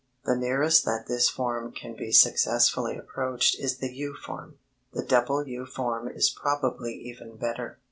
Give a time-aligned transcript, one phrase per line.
[0.25, 4.57] The nearest that this form can be successfully approached is the U form.
[4.93, 7.77] The double U form is probably even better.